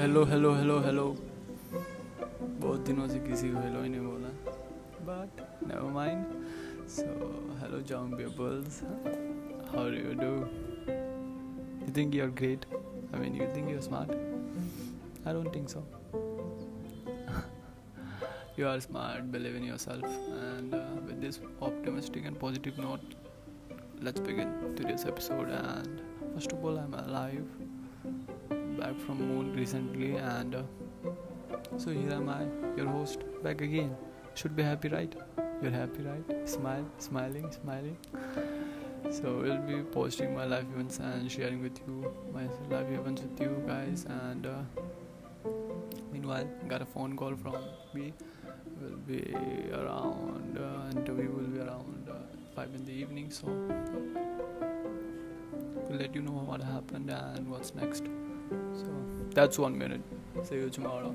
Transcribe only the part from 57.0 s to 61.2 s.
and what's next. So that's one minute. See you tomorrow